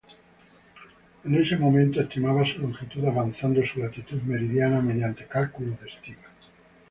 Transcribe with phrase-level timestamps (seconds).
[1.25, 6.23] En ese momento estimaba su latitud avanzando su latitud meridiana mediante cálculos de estima.